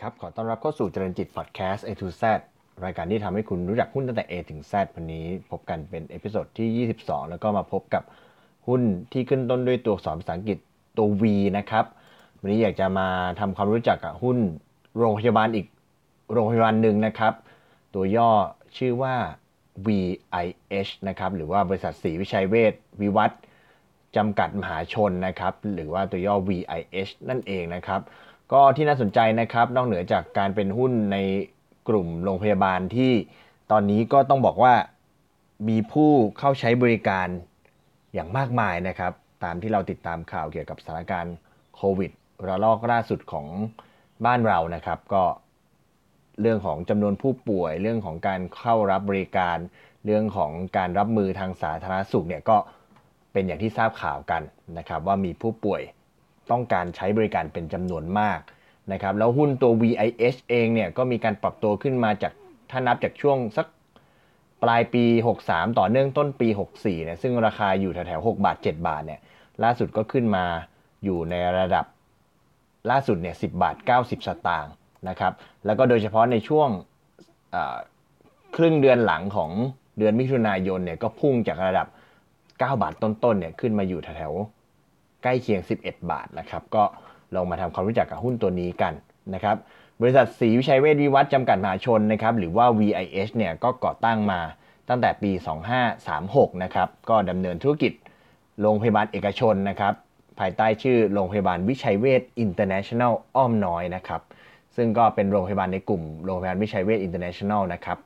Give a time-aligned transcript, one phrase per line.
[0.00, 2.22] ครับ ขอต้อนรับเข้าสู่เจริญจิตพอดแคสต์ A to Z
[2.84, 8.02] รายการที่ทำให้คุณรู้จักหุ้นตั้งแต่ A ถึง Z วันนี้พบกันเป็น episode ที่ 22 แล้วก็มาพบกับ
[8.68, 8.82] หุ้น
[9.12, 10.58] ที่ขึ้นต้นด้วยตัวอักษรภาษาอังกฤษ
[10.98, 11.22] ตัว V
[11.58, 11.84] นะครับ
[12.40, 13.08] วันนี้อยากจะมา
[13.40, 14.38] ทำความรู้จักกับหุ้น
[14.98, 15.66] โรงพยาบาลอีก
[16.32, 17.32] โรงพยาบาลหนึ่งนะครับ
[17.94, 18.30] ตัวย่อ
[18.76, 19.14] ชื่อว่า
[19.86, 23.30] VIH นะครับหรือว่าบริษัทศรีวิชัยเวชวิวัฒน์
[24.16, 28.00] จำกัดมหาชนนะครับหรือว่าตัวย่อ VIH นั่นเองนะครับ
[28.52, 31.16] ก็ที่น่าสนใจนะครับ นอกเหนือจากการเป็นหุ้นใน
[31.88, 33.12] กลุ่มโรงพยาบาลที่
[33.70, 34.74] ตอนนี้ก็ต้องบอกว่า
[35.68, 37.28] มีผู้เข้าใช้บริการ
[38.14, 39.12] อย่างมากมายนะครับ
[39.44, 41.34] ตามที่เราติดตามข่าวเกี่ยวกับสถานการณ์
[41.76, 42.10] โควิด
[42.46, 43.46] ระลอกล่าสุดของ
[44.24, 45.24] บ้านเรานะครับ ก็
[46.40, 49.56] เรื่องของจำนวนผู้ป่วย เรื่องของการเข้ารับบริการ
[50.04, 52.56] เรื่องของการรับมือทางสาธารณสุขเนี่ยก็
[53.32, 54.42] เป็นอย่างที่ทราบข่าวกัน
[54.78, 55.82] นะครับ ว่ามีผู้ป่วย
[56.50, 58.40] ต้องการใช้บริการเป็นจำนวนมาก
[58.92, 62.32] นะครับแล้วหุ้นตัว VIH เองเนี่ยก็มีการปรับตัวขึ้นมาจาก
[62.70, 63.66] ถ้านับจากช่วงสัก
[64.62, 65.04] ปลายปี
[65.42, 69.20] 63 ต่อเนื่องต้นปี 64เนี่ยซึ่งราคาอยู่แถวๆ6บาท 7 บาทเนี่ย
[69.62, 70.44] ล่าสุดก็ขึ้นมา
[71.04, 71.84] อยู่ในระดับ
[72.90, 74.72] ล่าสุดเนี่ย10 บาท 90 สตางค์
[75.08, 75.32] นะครับ
[75.66, 76.68] แล้วก็โดยเฉพาะในช่วง
[78.56, 79.50] ครึ่งเดือนหลังของ
[79.98, 81.86] เดือนมิถุนายนเนี่ยก็พุ่งจากระดับ
[82.60, 84.59] 9 บาทต้นๆเนี่ยขึ้นมาอยู่แถวๆ
[85.22, 86.84] ใกล้เคียง 11 บาทนะครับก็
[87.34, 88.92] ลองมาทำความรู้จักกับหุ้นตัวนี้กัน
[89.34, 89.56] นะครับ
[90.00, 94.40] บริษัทศรีวิชัยเวชวิวัฒน์จำกัดมหาชนนะครับหรือว่า VIH เนี่ยก็ก่อตั้งมา
[94.88, 95.30] ตั้งแต่ปี
[95.96, 97.92] 2536 นะครับก็ดำเนินธุรกิจ
[98.60, 99.94] โรงพยาบาลเอกชนนะครับ
[100.38, 104.20] ภายใต้ชื่อโรงพยาบาลวิชัยเวชอินเตอร์เนชั่นแนลอ้อมน้อยนะครับ
[104.76, 107.98] ซึ่งก็เป็นโรงพยาบาลในกลุ่มโรงพยาบาลวิชัยเวชอินเตอร์เนชั่นแนลนะครับ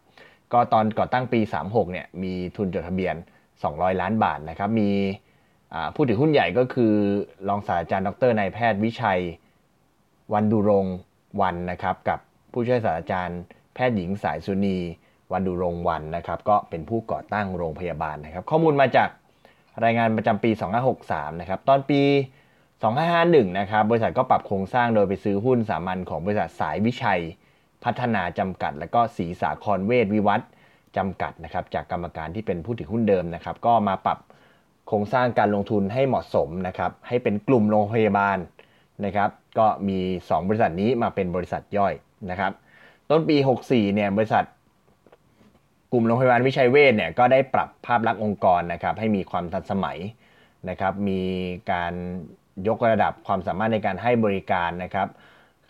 [0.53, 3.15] ก็ตอนก่อตั้งปี 36 เนี่ยมีทุนจดทะเบียน
[3.59, 4.91] 200 ล้านบาทนะครับมี
[5.95, 6.95] ผู้ถือหุ้นใหญ่ก็คือ
[7.49, 9.21] รองศาสตราจารย์ดรนายแพทย์วิชัย
[10.33, 10.87] วันดุรง
[11.41, 12.19] วันนะครับ กับ
[12.53, 13.41] ผู้ช่วยศาสตราจารย์
[13.75, 14.79] แพทย์หญิงสายสุนี
[15.33, 19.09] วันดุรงวันนะครับ ก็เป็นผู้ก่อตั้งโรงพยาบาลนะครับ ข้อมูลมาจาก
[19.85, 20.51] รายงานประจำปี
[20.97, 22.03] 2563 นะครับ ตอนปี
[22.81, 27.21] 2551 นะครับ บริษัทก็ปรับโครงสร้างโดยไปซื้อหุ้นสามัญของบริษัทสายวิชัย
[27.85, 30.41] พัฒนาจำกัด และก็สีสาครเวทวิวัฒ
[30.97, 34.19] จำกัดนะครับ จากกรรมการที่เป็นผู้ถือหุ้นเดิมนะครับ ก็มาปรับ
[34.89, 38.39] โครงสร้างการลงทุนให้เหมาะสมนะครับให้เป็นกลุ่มโรงพยาบาล
[39.05, 41.95] นะครับก็มี 2 บริษัทนี้มาเป็นบริษัทย่อย
[42.31, 42.53] นะครับ
[43.11, 43.37] ต้นปี
[43.67, 44.45] 64เนี่ยบริษัท
[45.93, 49.99] กลุ่มโรงพยาบาลวิชัยเวชเนี่ยก็ได้ปรับภาพลักษณ์องค์กรนะครับให้มีความทันสมัย
[50.69, 51.21] นะครับมี
[51.73, 51.93] การ
[52.69, 55.09] ยกระดับความสามารถในการให้บริการนะครับ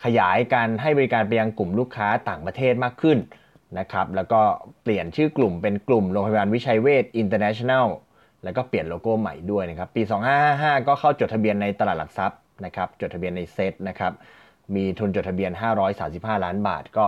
[0.03, 3.17] ขยายการให้บริการไปยังกลุ่มลูกค้าต่างประเทศมากขึ้น
[3.79, 4.41] นะครับแล้วก็
[4.83, 7.23] เปลี่ยนชื่อกลุ่มเป็นกลุ่มโรงพยาบาลวิชัยเวชอิ
[8.45, 10.01] แลแล้วก็เปลี่ยนโลโก้ใหม่ด้วยนะครับ ปี
[10.45, 14.13] 2555 ก็เข้าจดทะเบียนในตลาดหลักทรัพย์นะครับ จดทะเบียนในเซตนะครับ
[14.75, 15.51] มีทุนจดทะเบียน
[15.97, 17.05] 535 ล้านบาท ก็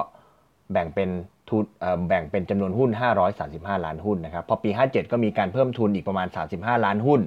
[0.72, 1.10] แบ่งเป็น
[1.50, 1.66] ทุน
[2.08, 2.90] แบ่งเป็นจำนวนหุ้น
[3.38, 7.22] 535 ล้านหุ้นนะครับ พอปี 57 ก็มีการเพิ่มทุนอีกประมาณ 35 ล้านหุ้น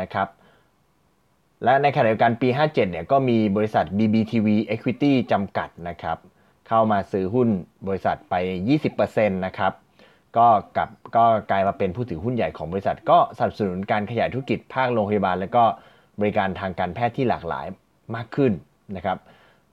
[0.00, 0.28] นะครับ
[1.64, 6.18] และในขณะเดียวกันปี 57 เนี่ยก็มีบริษัท BBTV Equity จำกัดนะครับ
[6.68, 7.48] เข้ามาซื้อหุ้น
[7.86, 8.34] บริษัทไป
[8.68, 9.72] 20%นะครับ
[10.38, 15.64] ก็กลับก็กลายมาเป็นผู้ถือหุ้นใหญ่ของบริษัท ก็สนับสนุนการขยายธุรกิจภาคโรงพยาบาล และก็
[16.20, 17.66] บริการทางการแพทย์ที่หลากหลาย
[18.14, 18.52] มากขึ้น
[18.96, 19.18] นะครับ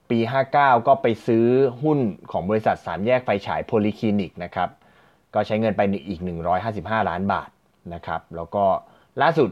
[0.09, 0.19] ปี
[0.53, 1.45] 59 ก็ไปซื้อ
[1.83, 1.99] หุ้น
[2.31, 4.69] ของบริษัทสามแยกไฟฉายโพลีคลินิกนะครับ
[5.33, 6.21] ก็ใช้เงินไปอีก
[6.65, 7.49] 155 ล้านบาท
[7.93, 8.65] นะครับแล้วก็
[9.21, 9.49] ล่าสุด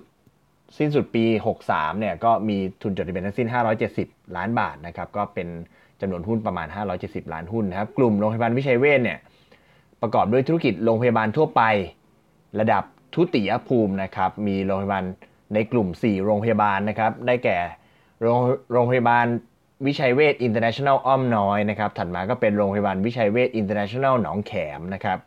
[0.77, 1.25] สิ้นสุดปี
[1.61, 3.47] 63 เนี่ยก็มีทุนจดทะเบียนทั้งสิ้น
[3.91, 5.47] 570 ล้านบาทนะครับก็เป็น
[6.01, 6.67] จำนวนหุ้นประมาณ
[6.99, 9.19] 570 ล้านหุ้นนะครับกลุ่มโรงพยาบาลวิชัยเวชเนี่ย
[10.01, 11.61] ประกอบด้วยธุรกิจโรงพยาบาลทั่วไป
[12.59, 12.83] ระดับ
[13.15, 15.03] ทุติยภูมินะครับ มีโรงพยาบาล
[15.53, 17.57] ในกลุ่ม 4 โรงพยาบาลนะครับ ได้แก่
[18.71, 19.25] โรงพยาบาล
[19.85, 25.17] วิชัยเวชอินเตอร์เนชั่นแนลอ้อมน้อยนะครับ ถัดมาก็เป็นโรงพยาบาลวิชัยเวชอินเตอร์เนชั่นแนลหนองแขมนะครับ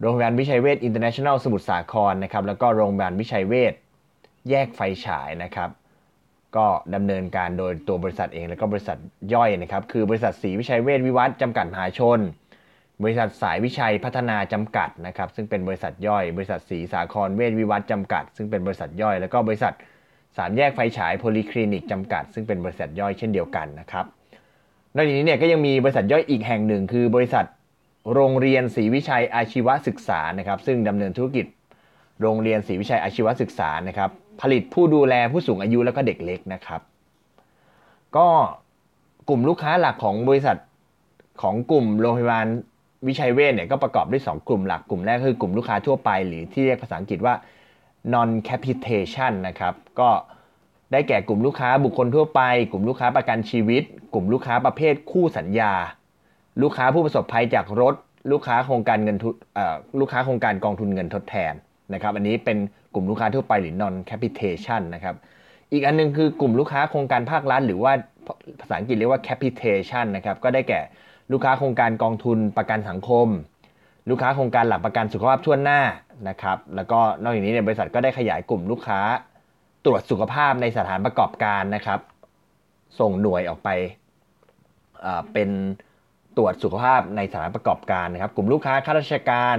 [0.00, 3.74] โรงพยาบาลวิชัยเวชอินเตอร์เนชั่นแนลสมุทรสาครนะครับ แล้วก็โรงพยาบาลวิชัยเวช
[4.50, 5.70] แยกไฟฉายนะครับ
[6.56, 8.96] ก็ดำเนินการโดยตัวบริษัทเองแล้วก็บริษัท
[9.34, 12.18] ย่อยนะครับ คือบริษัทศรีวิชัยเวชวิวัฒน์จำกัดมหาชน
[13.02, 19.72] บริษัทสายวิชัยพัฒนาจำกัดนะครับซึ่งเป็นบริษัทย่อย บริษัทศรีสาครเวชวิวัฒน์จำกัด ซึ่งเป็นบริษัทย่อย แล้วก็บริษัท
[20.36, 24.06] สามแยกไฟฉายโพลีคลินิกจำกัด ซึ่งเป็นบริษัทย่อยเช่นเดียวกันนะครับ
[24.94, 27.46] นอกจากนี้เนี่ยก็ยังมีบริษัทย่อยอีกแห่งหนึ่ง คือบริษัท
[28.14, 31.46] โรงเรียนศรีวิชัยอาชีวศึกษานะครับซึ่งดำเนินธุรกิจ
[32.20, 34.10] โรงเรียนศรีวิชัยอาชีวศึกษานะครับ
[34.40, 36.80] ผลิตผู้ดูแลผู้สูงอายุแล้วก็เด็กเล็กนะครับ
[38.16, 38.28] ก็
[39.28, 40.58] กลุ่มลูกค้าหลักของบริษัท
[41.42, 42.46] ของกลุ่มโรงพยาบาล
[43.08, 47.34] วิชัยเวชเนี่ยก็ประกอบด้วย 2 กลุ่มหลักกลุ่มแรกคือกลุ่มลูกค้าทั่วไป หรือที่เรียกภาษาอังกฤษว่า
[48.14, 50.10] non capitation นะครับก็
[50.92, 52.40] ได้แก่กลุ่มลูกค้าบุคคลทั่วไป
[52.70, 53.82] กลุ่มลูกค้าประกันชีวิต
[54.14, 55.72] กลุ่มลูกค้าประเภทคู่สัญญา
[56.62, 57.94] ลูกค้าผู้ประสบภัยจากรถ
[58.32, 59.34] ลูกค้าโครงการเงินทุน
[60.00, 61.52] ลูกค้าโครงการกองทุนเงินทดแทน
[61.94, 62.58] นะครับอันนี้เป็น
[62.94, 65.14] กลุ่มลูกค้าทั่วไปหรือ non capitation นะครับ
[65.72, 67.92] อีกอันนึงคือกลุ่มลูกค้าโครงการภาครัฐหรือว่า
[68.60, 70.80] ภาษาอังกฤษเรียกว่า capitation นะครับก็ได้แก่
[71.32, 73.28] ลูกค้าโครงการกองทุนประกันสังคม
[74.10, 75.80] ลูกค้าโครงการหลักประกันสุขภาพทั่วหน้า
[76.28, 79.00] นะครับ แล้วก็นอกจากนี้เนี่ยบริษัทก็ได้ขยายกลุ่มลูกค้า
[79.84, 82.00] ตรวจสุขภาพในสถานประกอบการนะครับ
[82.98, 83.68] ส่งหน่วยออกไป
[85.32, 85.50] เป็น
[86.36, 89.56] ตรวจสุขภาพในสถานประกอบการนะครับ กลุ่มลูกค้าข้าราชการ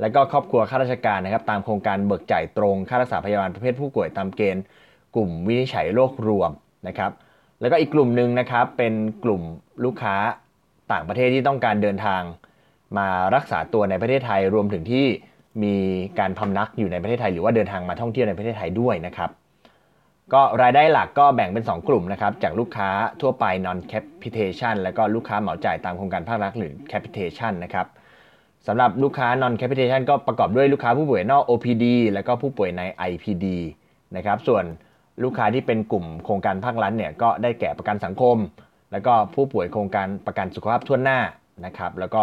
[0.00, 4.62] และก็ครอบครัวข้าราชการนะครับ ตามโครงการเบิกจ่ายตรงค่ารักษาพยาบาลประเภทผู้ป่วยตามเกณฑ์
[5.14, 6.50] กลุ่มวินิจฉัยโรครวม
[6.88, 7.10] นะครับ
[7.60, 8.94] แล้วก็อีกกลุ่มหนึ่งนะครับเป็น
[9.24, 9.42] กลุ่ม
[9.84, 10.16] ลูกค้า
[10.92, 12.22] ต่างประเทศที่ต้องการเดินทาง
[12.98, 15.06] มารักษาตัวในประเทศไทยรวมถึงที่
[15.62, 15.74] มี
[16.18, 19.30] การพำนักอยู่ในประเทศไทย หรือว่าเดินทางมาท่องเที่ยวในประเทศไทยด้วยนะครับ
[20.32, 22.88] ก็รายได้หลักก็แบ่งเป็น 2 กลุ่มนะครับ จากลูกค้า
[23.20, 27.86] ทั่วไป non capitation แล้วก็ลูกค้าเหมาจ่ายตามโครงการภาครัฐหรือ capitation นะครับ
[28.66, 33.46] สำหรับลูกค้า non capitation ก็ประกอบด้วยลูกค้าผู้ป่วยนอก OPD แล้วก็ผู้ป่วยใน IPD
[34.16, 34.64] นะครับ ส่วน
[35.22, 38.36] ลูกค้าที่เป็นกลุ่มโครงการภาครัฐเนี่ยก็ได้แก่ประกันสังคม
[38.94, 41.20] แล้วก็ผู้ป่วยโครงการประกันสุขภาพทั่วหน้า
[41.66, 42.22] นะครับ แล้วก็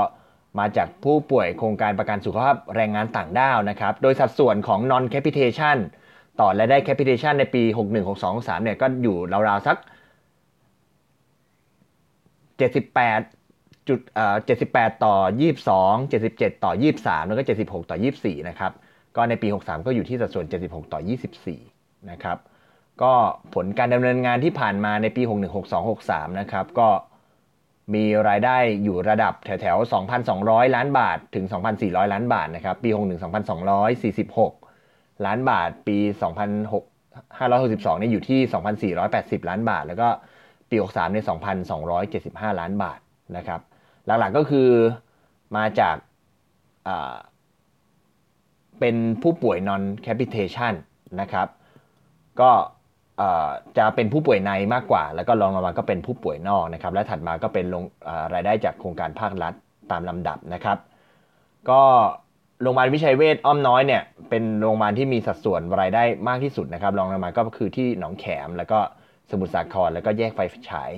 [0.59, 5.77] มาจากผู้ป่วยโครงการประกันสุขภาพแรงงานต่างด้าวนะครับ โดยสัดส่วนของ non capitation
[6.39, 9.18] ต่อรายได้ capitation ในปี 61 62 63เนี่ยก็อยู่
[9.50, 9.77] ราวๆสัก
[12.57, 14.35] 78จุดเอ่อ
[14.69, 15.15] 78 ต่อ
[15.97, 16.71] 22 77 ต่อ
[17.01, 18.71] 23 แล้วก็ 76 ต่อ 24 นะครับ
[19.15, 21.00] ก็ในปี 63 ก็อยู่ที่สัดส่วน 76 ต่อ
[21.53, 22.38] 24 นะครับ
[23.03, 23.13] ก็
[23.53, 26.89] ผลการดำเนินงานที่ผ่านมาในปี 61 62 63 นะครับ ก็
[27.94, 29.92] มีรายได้อยู่ระดับแถวๆ
[30.27, 31.45] 2,200 ล้านบาทถึง
[31.80, 33.00] 2,400 ล้านบาทนะครับ ปี 61
[34.51, 35.98] 2,246 ล้านบาท ปี
[37.00, 40.09] 2,562เนี่ยอยู่ที่ 2,480 ล้านบาท แล้วก็
[40.69, 41.25] ปี 63เนี่ย
[41.92, 43.00] 2,275 ล้านบาท
[43.38, 43.62] นะครับ
[44.06, 44.69] หลักๆก็คือ
[45.57, 45.95] มาจาก
[48.80, 50.74] เป็นผู้ป่วย non capitation
[51.21, 51.47] นะครับ
[52.42, 52.51] ก็
[53.77, 57.83] จะเป็นผู้ป่วยในมากกว่า แล้วก็รองลงมาก็เป็นผู้ป่วยนอกนะครับและถัดมาก็เป็นลง
[58.33, 59.53] รายได้จากโครงการภาครัฐ
[59.91, 60.77] ตามลำดับนะครับ
[61.69, 61.81] ก็
[62.62, 68.79] โรงพยาบาลวิชัยเวชอ้อมน้อยเนี่ยเป็นโรงพยาบาลที่มีสัดส่วนรายได้มากที่สุดนะครับรองลงมาก็คือที่หนองแขม แล้วก็
[69.31, 70.39] สมุทรสาครแล้วก็แยกไฟ
[70.69, 70.91] ฉาย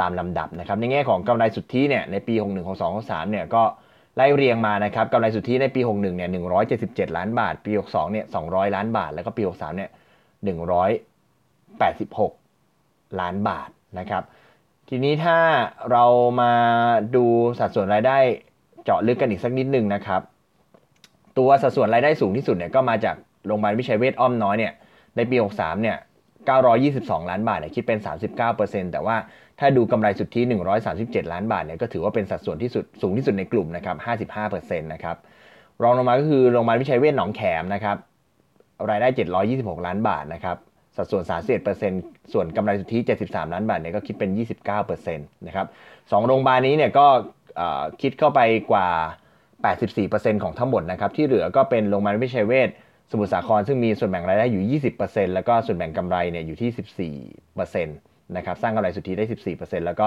[0.00, 3.62] ตามลำดับนะครับ ในแง่ของกำไรสุทธิเนี่ยในปี 61ของ2ของ3เนี่ยก็
[4.16, 6.30] ไล่เรียงมานะครับกำไรสุทธิในปี 61เนี่ย
[6.72, 9.90] 177 ล้านบาท ปี 62เนี่ย200 ล้านบาท แล้วก็ปี 63เนี่ย
[11.80, 13.68] 86 ล้านบาท
[13.98, 14.22] นะครับ
[14.88, 15.38] ทีนี้ถ้า
[15.90, 16.04] เรา
[16.40, 16.52] มา
[17.16, 17.24] ดู
[17.58, 18.18] สัดส่วนรายได้
[18.84, 20.20] เจาะลึกกันอีกสักนิดนึงนะครับ
[21.38, 23.16] ตัวสัดส่วนรายได้สูงที่สุดเนี่ยก็มาจาก
[23.46, 24.72] โรงพยาบาลวิชัยเวชอ้อมน้อยเนี่ย
[25.16, 25.96] ในปี 63 เนี่ย
[26.62, 27.98] 922 ล้านบาทเนี่ยคิดเป็น
[28.46, 29.16] 39%แต่ว่า
[29.58, 30.40] ถ้าดูกำไรสุทธิ
[30.86, 33.96] 137 ล้านบาทเนี่ยก็ถือว่าเป็นสัดส่วนที่สุดสูงที่สุดในกลุ่มนะครับ
[34.38, 35.16] 55%นะครับ
[35.82, 37.96] รองลงมาก็คือโรงพยาบาลวิชัยเวชหนองแขมนะครับ
[38.90, 39.08] รายได้
[39.46, 40.56] 726 ล้านบาทนะครับ
[41.00, 41.24] สัดส่วน
[41.78, 44.30] 31%ส่วนกำไรสุทธิ 73 ล้านบาทเนี่ยก็คิดเป็น
[44.74, 45.66] 29%นะครับ
[46.12, 47.06] สองโรงพยาบาลนี้เนี่ยก็
[48.02, 48.40] คิดเข้าไป
[48.72, 48.88] กว่า
[49.64, 52.68] 84%ของทั้งหมดนะครับที่เหลือก็เป็นโรงพยาบาลวิชัยเวช
[53.10, 59.24] สมุทรสาครซึ่งมีส่วนแบ่งรายได้อยู่ 20%แล้วก็ส่วนแบ่งกำไรเนี่ยอยู่ที่ 14%นะครับสร้างกำไรสุทธิได้
[59.56, 60.06] 14%แล้วก็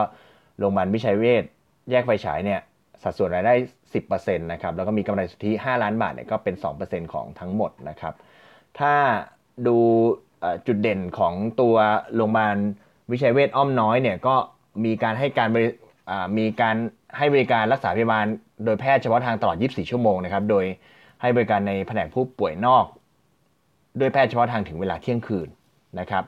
[0.60, 1.44] โรงพยาบาลวิชัยเวช
[1.92, 2.60] แยกไฟฉายเนี่ย
[3.04, 3.54] สัดส่วนรายได้
[3.94, 8.14] 10%นะครับแล้วก็มีกำไรสุทธิ 5 ล้านบาทเนี่ยก็เป็น 2%ของทั้งหมดนะครับ
[8.80, 8.94] ถ้า
[9.68, 9.78] ดู
[10.68, 11.76] จุดเด่นของตัว
[12.16, 12.56] โรงพยาบาล
[13.12, 14.36] วิชัยเวชอ้อมน้อยเนี่ยก็
[14.86, 15.50] มีการให้การ
[16.38, 16.76] มีการ
[17.18, 18.26] ให้บริการรักษาพยาบาล
[18.66, 20.66] โดยแพทย์เฉพาะทางตลอด 24 ชั่วโมงนะครับ โดย
[21.22, 22.86] ให้บริการในแผนกผู้ป่วยนอก
[24.00, 25.48] ด้วยแพทย์เฉพาะทางถึงเวลาเที่ยงคืน
[26.00, 26.24] นะครับ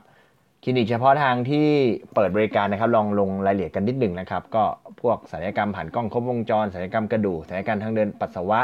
[0.62, 1.66] คลินิกเฉพาะทางที่
[2.14, 4.64] เปิดบริการนะครับ ลองลงรายละเอียดกันนิดหนึ่งนะครับ ก็
[5.00, 8.60] พวกศัลยกรรมผ่านกล้องครบวงจรศัลยกรรมกระดูกศัลยกรรมทางเดินปัสสาวะ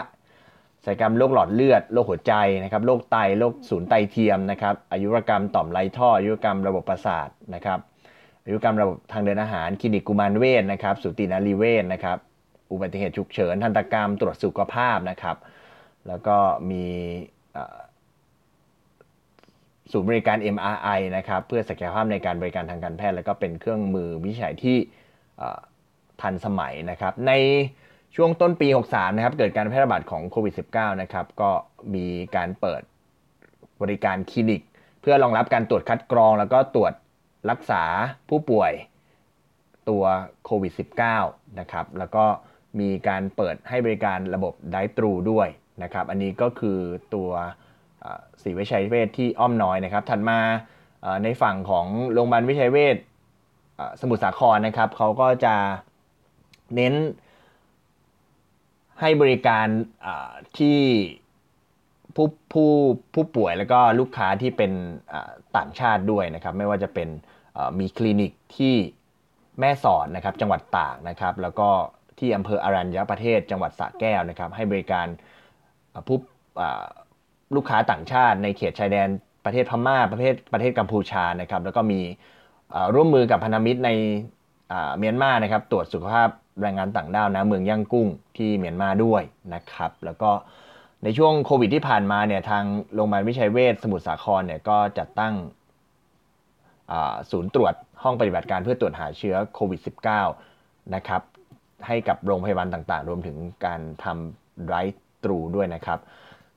[0.84, 2.34] ศัลยกรรมโรคหลอดเลือด โรคหัวใจ
[2.64, 7.78] นะครับโรคไต โรคศูนย์ไตเทียมนะครับอายุรกรรมต่อมไรท่ออายุรกรรมระบบประสาทนะครับ
[8.44, 12.18] อายุรกรรมระบบทางเดินอาหาร คลินิกกุมารเวชนะครับสูตินารีเวชนะครับ
[12.72, 15.36] อุบัติเหตุฉุกเฉินทันตกรรมตรวจสุขภาพนะครับ
[16.08, 16.36] แล้วก็
[16.70, 16.84] มี
[19.92, 24.76] ศูนย์บริการ MRI นะครับเพื่อศักยภาพในการบริการทางการแพทย์ แล้วก็เป็นเครื่องมือวิจัยที่
[26.20, 27.32] ทันสมัยนะครับ ใน
[28.16, 31.50] ช่วงต้นปี 63 นะครับ เกิดการแพร่ระบาดของโควิด -19 นะครับ ก็
[31.94, 32.82] มีการเปิด
[33.82, 34.62] บริการคลินิก
[35.00, 36.92] เพื่อรองรับการตรวจคัดกรอง แล้วก็ตรวจ
[37.50, 37.82] รักษา
[38.28, 38.72] ผู้ป่วย
[39.88, 40.04] ตัว
[40.44, 40.72] โควิด
[41.14, 42.24] -19 นะครับ แล้วก็
[42.80, 45.48] มีการเปิดให้บริการระบบไดตรูด้วย
[45.82, 46.78] นะครับ อันนี้ก็คือ
[47.14, 47.30] ตัว
[48.42, 50.38] ศรีวิชัยเวชที่อ้อมน้อยนะครับ ถัดมา
[51.24, 52.96] ในฝั่งของโรงพยาบาลวิชัยเวช
[54.00, 55.54] สมุทรสาครนะครับเขาก็จะ
[56.76, 56.94] เน้น
[59.02, 59.66] ให้บริการ
[60.58, 60.80] ที่
[62.16, 62.70] ผู้ผู้
[63.14, 64.72] ผู้ป่วยแล้วก็ลูกค้าที่เป็น
[65.56, 67.08] ต่างชาติด้วยนะครับ ไม่ว่าจะเป็น
[67.78, 68.74] มีคลินิกที่
[69.60, 71.68] แม่สอดนะครับจังหวัดตากนะครับ แล้วก็
[72.18, 75.06] ที่อำเภออารัญญประเทศจังหวัดสระแก้วนะครับ ให้บริการ
[76.06, 76.18] ผู้
[77.56, 79.08] ลูกค้าต่างชาติในเขตชายแดน
[79.44, 82.00] ประเทศพม่าประเทศประเทศกัมพูชานะครับ แล้วก็มี
[82.94, 83.90] ร่วมมือกับพันธมิตรใน
[84.98, 86.28] เมียนมานะครับ ตรวจสุขภาพ
[86.60, 89.22] แรงงานต่างด้าวนะเมืองย่างกุ้งที่เมียนมาด้วย
[89.54, 90.30] นะครับ แล้วก็
[91.04, 95.34] ในช่วงโควิดที่ผ่านมาเนี่ยทางโรงพยาบาลวิชัยเวชสมุทรสาครเนี่ยก็จัดตั้ง
[97.30, 99.80] ศูนย์ตรวจห้องปฏิบัติการเพื่อตรวจหาเชื้อโควิด
[100.34, 101.22] -19 นะครับ
[101.86, 104.74] ให้กับโรงพยาบาลต่างๆ รวมถึงการทำไร
[105.24, 105.98] ตรูด้วยนะครับ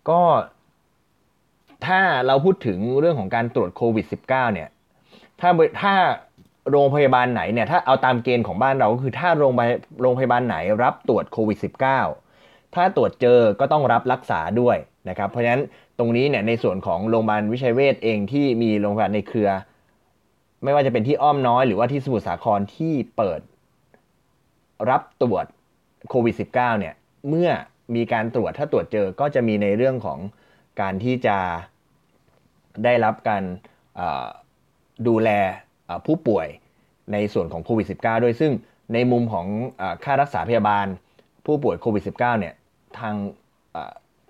[0.10, 0.22] ก็
[1.86, 4.70] ถ้าเราพูดถึงเรื่องของการตรวจโควิด -19 เนี่ย
[5.42, 5.50] ถ้า
[5.82, 5.94] ถ้า
[6.72, 11.58] โรงพยาบาลไหนเนี่ยถ้าเอาตามเกณฑ์ของบ้านเราก็คือถ้าโรงพยาโรงพยาบาลไหนรับตรวจโควิด
[12.14, 14.78] -19 ถ้าตรวจเจอก็ต้องรับรักษาด้วย
[15.10, 15.64] นะครับเพราะฉะนั้น
[15.98, 19.50] ตรงนี้เนี่ยในส่วนของโรงพยาบาลวิชัยเวชเองที่มีโรงพยาบาลในเครือ
[20.64, 23.42] ไม่ว่าจะเป็นที่อ้อมน้อยหรือว่าที่สมุทรสาครที่เปิด
[24.90, 25.46] รับตรวจ
[26.10, 26.94] โควิด -19 เนี่ย
[27.30, 27.50] เมื่อ
[27.96, 30.20] มีการตรวจถ้าตรวจเจอก็จะมีในเรื่องของ
[30.82, 31.38] การที่จะ
[32.84, 33.44] ได้รับการ
[35.08, 35.30] ดูแล
[36.06, 36.48] ผู้ป่วย
[37.14, 38.52] ในส่วนของโควิด -19 ด้วยซึ่ง
[38.94, 39.48] ในมุมของ
[39.82, 40.86] อค่ารักษาพยาบาล
[41.46, 42.54] ผู้ป่วยโควิด -19 เนี่ย
[43.00, 43.16] ทาง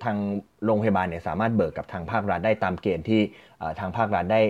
[0.04, 0.18] ทาง
[0.66, 3.22] โรงพยาบาลเนี่ยสามารถเบิกกับทางภาครัฐได้ตามเกณฑ์ที่
[3.80, 4.42] ทางภาครัฐได้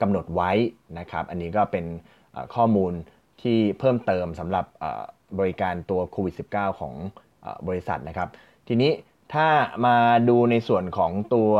[0.00, 0.50] กำหนดไว้
[0.98, 1.84] นะครับ อันนี้ก็เป็น
[2.54, 2.92] ข้อมูล
[3.42, 4.64] ที่เพิ่มเติมสำหรับ
[5.38, 6.94] บริการตัวโควิด -19 ของ
[7.68, 8.28] บริษัทนะครับ
[8.68, 8.92] ทีนี้
[9.34, 9.48] ถ้า
[9.86, 9.96] มา
[10.28, 11.52] ดูในส่วนของตัว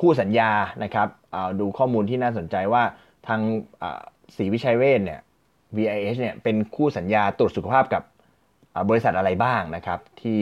[0.00, 0.50] คู่สัญญา
[0.84, 1.08] นะครับ
[1.60, 2.82] ดูข้อมูลที่น่าสนใจว่า
[3.28, 3.40] ทาง
[4.36, 5.20] ศรีวิชัยเวชเนี่ย
[5.76, 8.02] VIH เนี่ยเป็นคู่สัญญาตรวจสุขภาพกับ
[8.88, 10.38] บริษัทอะไรบ้างนะครับ ที่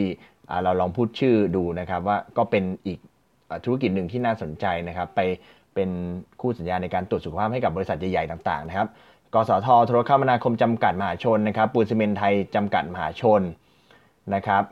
[0.63, 2.99] เราลองพูดชื่อดูนะครับว่าก็เป็นอีก
[3.65, 5.21] ธุรกิจหนึ่งที่น่าสนใจนะครับ ไป
[5.73, 5.89] เป็น
[6.41, 8.87] คู่สัญญาในการตรวจสุขภาพให้กับบริษัทใหญ่ๆต่างๆนะครับ
[9.33, 13.41] กสทโทรคมนาคมจำกัดมหาชนนะครับปูนซีเมนต์ไทยจำกัดมหาชน
[14.35, 14.63] นะครับ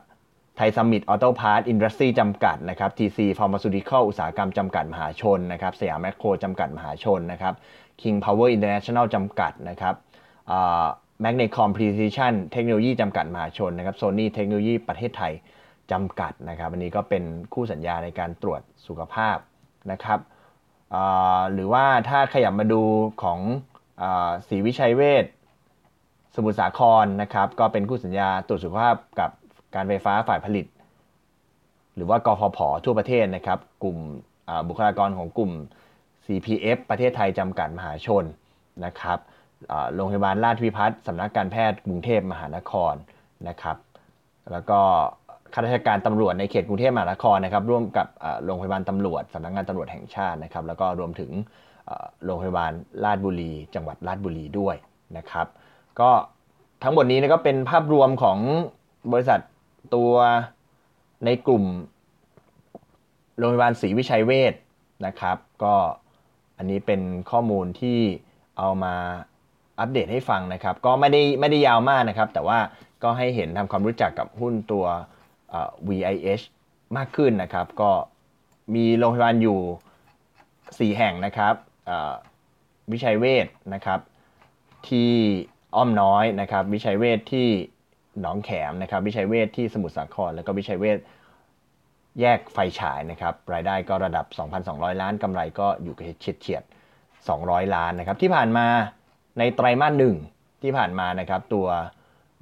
[0.56, 7.54] ไทยซัมมิตออโต้พาร์ตอินดัสทรีจำกัดนะครับทีซีฟาร์มาซูติคอลอุตสาหกรรมจำกัดมหาชนนะครับสยามแมคโครจำกัดมหาชนนะครับ
[8.00, 9.94] King Power International จำกัดนะครับ
[11.20, 15.32] แมกเนคอมพรีซิชันเทคโนโลยีจำกัดมหาชนนะครับโซนี่เทคโนโลยีประเทศไทย
[15.92, 19.36] จำกัดนะครับอันนี้ก็เป็นคู่สัญญาในการตรวจสุขภาพ
[19.92, 20.20] นะครับ
[21.52, 22.82] หรือว่าถ้าขยับมาดู
[23.22, 23.40] ของ
[24.48, 25.24] ศรีวิชัยเวช
[26.34, 29.30] สมุทรสาครนะครับ ก็เป็นคู่สัญญาตรวจสุขภาพกับ
[29.74, 30.66] การไฟฟ้าฝ่ายผลิต
[31.96, 33.98] หรือว่ากฟผทั่วประเทศนะครับ กลุ่ม
[34.68, 35.52] บุคลากรของกลุ่ม
[36.26, 38.24] CPF ประเทศไทยจำกัดมหาชน
[38.84, 39.18] นะครับ
[39.94, 42.94] โรงพยาบาลราชวิพัฒน์สำนักการแพทย์กรุงเทพมหานคร
[43.48, 43.76] นะครับ
[44.52, 44.80] แล้วก็
[45.52, 48.06] ข้าราชการตำรวจในเขตกรุงเทพมหานครนะครับ ร่วมกับ
[48.44, 51.30] โรงพยาบาลตำรวจสำนักงานตำรวจแห่งชาตินะครับ แล้วก็รวมถึง
[52.24, 52.72] โรงพยาบาล
[53.04, 54.76] ราชบุรี จังหวัดราชบุรีด้วย
[55.16, 55.46] นะครับ
[56.00, 56.10] ก็
[56.82, 58.38] ทั้งหมดนี้ก็เป็นภาพรวมของ
[59.12, 59.40] บริษัท
[59.94, 60.12] ตัว
[61.24, 61.64] ในกลุ่ม
[63.38, 64.54] โรงพยาบาลศรีวิชัยเวช
[65.06, 65.74] นะครับ ก็
[66.58, 67.00] อันนี้เป็น
[67.30, 67.98] ข้อมูลที่
[68.58, 68.94] เอามา
[69.80, 72.58] อัปเดตให้ฟังนะครับ ก็ไม่ได้ไม่ได้ยาวมากนะครับ แต่ว่า
[73.02, 74.84] ก็ให้เห็นทำความรู้จักกับหุ้นตัว
[75.88, 76.44] VIH
[76.96, 77.90] มากขึ้นนะครับ ก็
[78.74, 81.54] มีโรงพยาบาลอยู่ 4 แห่งนะครับ
[82.92, 84.00] วิชัยเวชนะครับ
[84.88, 85.12] ที่
[85.74, 87.48] อ้อมน้อยนะครับ วิชัยเวชที่
[88.20, 90.98] หนองแขมนะครับวิชัยเวชที่สมุทรสาคร แล้วก็วิชัยเวช
[92.20, 94.26] แยกไฟฉายนะครับรายได้ก็ระดับ
[94.64, 96.62] 2,200 ล้านกำไรก็อยู่เฉียดเฉียด
[97.18, 98.66] 200 ล้านนะครับที่ผ่านมา
[99.38, 100.16] ในไตรมาสหนึ่ง
[100.62, 101.66] ที่ผ่านมานะครับตัว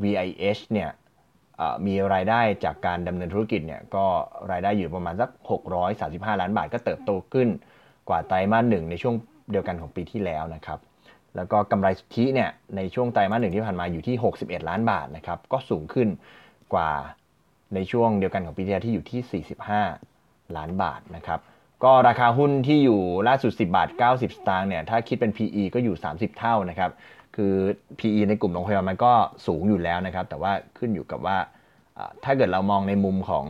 [0.03, 0.91] VIH เนี่ย
[1.87, 4.07] มีรายได้จากการดำเนินธุรกิจเนี่ยก็
[4.51, 5.31] รายได้อยู่ประมาณสัก
[5.85, 7.49] 635 ล้านบาทก็เติบโตขึ้น
[8.09, 9.15] กว่าไตรมาสหนึ่งในช่วง
[9.51, 10.79] เดียวกันของปีที่แล้วนะครับ
[11.37, 16.09] แล้วก็กำไรสุทธิเนี่ยในช่วงไตรมาสหนึ่งที่ผ่านมาอยู่ที่ 61 ล้านบาทนะครับก็สูงขึ้น
[16.75, 16.91] กว่า
[17.75, 19.45] ในช่วงเดียวกันของปีที่แล้วที่อยู่ที่
[19.97, 21.41] 45 ล้านบาทนะครับ
[21.85, 26.91] ก็ราคาหุ้นที่อยู่ล่าสุด 10 บาท 90 สตางค์เนี่ยถ้าคิดเป็น PE ก็อยู่ 30 เท่านะครับ
[27.37, 27.55] คือ
[27.99, 29.13] PE ในกลุ่มโรงพยาบาลมันก็
[29.47, 31.39] สูงอยู่แล้วนะครับแต่ว่าขึ้นอยู่กับว่า
[32.25, 33.47] ถ้าเกิดเรามองในมุมของ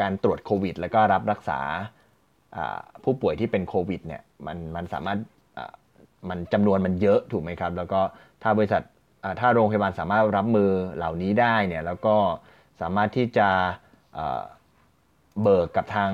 [0.00, 1.60] การตรวจโควิด แล้วก็รับรักษา
[3.04, 5.18] ผู้ป่วยที่เป็นโควิดเนี่ยมันมันสามารถ
[6.28, 8.00] มันจำนวนมันเยอะถูกไหมครับ แล้วก็
[8.42, 8.82] ถ้าบริษัท
[9.40, 12.16] ถ้าโรงพยาบาลสามารถรับมือเหล่านี้ได้เนี่ยแล้วก็
[12.80, 13.48] สามารถที่จะ
[15.42, 16.10] เบิกกับทาง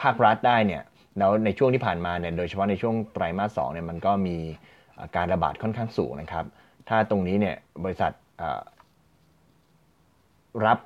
[0.00, 0.82] ภาครัฐได้เนี่ย
[1.18, 4.36] แล้วในช่วงที่ผ่านมาเนี่ยโดยเฉพาะในช่วงไตรมาสสองเนี่ยมันก็มี
[5.16, 6.44] การระบาดค่อนข้างสูงนะครับ
[6.88, 8.12] ถ้าตรงนี้เนี่ยบริษัท
[10.66, 10.78] รับ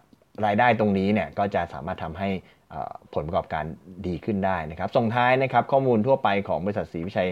[0.44, 2.28] รายได้ตรงนี้เนี่ยก็จะสามารถทำให้
[3.14, 3.64] ผลประกอบการ
[4.06, 7.30] ดีขึ้นได้นะครับ ส่งท้ายนะครับข้อมูลทั่วไปของบริษัทศรีวิชัย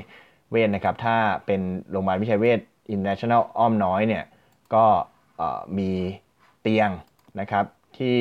[0.50, 1.60] เวชนะครับ ถ้าเป็น
[1.90, 2.60] โรงพยาบาลวิชัยเวช
[2.94, 4.24] International อ้อมน้อยเนี่ย
[4.74, 4.84] ก็
[5.78, 5.90] มี
[6.62, 6.90] เตียง
[7.40, 7.64] นะครับ
[7.98, 8.18] ที่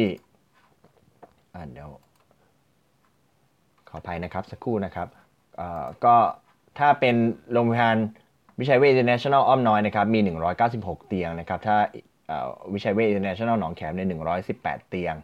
[1.72, 1.90] เดี๋ยว
[3.90, 5.08] ขออภัยนะครับสักครู่นะครับ
[6.06, 6.16] ก็
[6.80, 7.16] ถ้าเป็น
[7.52, 7.98] โรงพยาบาล
[8.60, 10.20] วิชัยเวช International อ้อมน้อยนะครับมี
[10.64, 11.78] 196 เตียงนะครับ ถ้า
[12.74, 14.08] วิชัยเวช International หนองแขมเนี่ย
[14.50, 15.16] 118 เตียง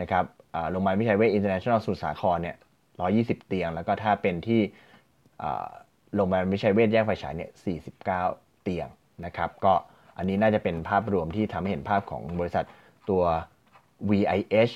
[0.00, 0.24] นะครับ
[0.70, 2.56] โรงพยาบาลวิชัยเวช International สุสาครเนี่ย
[3.02, 4.60] 120 เตียง แล้วก็ถ้าเป็นที่
[6.14, 7.50] โรงพยาบาลวิชัยเวชแยกไฟฉายเนี่ย
[8.04, 8.88] 49 เตียง
[9.24, 9.74] นะครับ ก็
[10.16, 12.64] อันนี้น่าจะเป็นภาพรวมที่ทำให้เห็นภาพของบริษัท
[13.10, 13.22] ตัว
[14.10, 14.74] VIH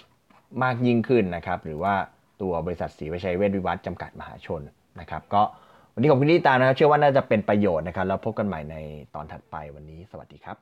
[0.62, 1.94] มากยิ่งขึ้นนะครับ หรือว่า
[2.42, 4.60] ตัวบริษัทศรีวิชัยเวชวิวัฒน์จำกัดมหาชน
[5.00, 5.42] นะครับ ก็
[5.94, 8.76] วันนี้ขอบคุณที่ตามนะครับ เชื่อว่าน่าจะเป็นประโยชน์นะครับ แล้วพบกันใหม่ใน
[9.14, 10.56] ตอนถัดไปวันนี้ สวัสดีครับ